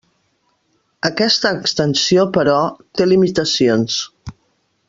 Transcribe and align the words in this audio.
Aquesta 1.09 1.51
extensió, 1.59 2.25
però, 2.39 2.57
té 3.01 3.11
limitacions. 3.13 4.03